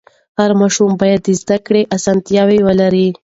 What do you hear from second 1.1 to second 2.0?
د زده کړې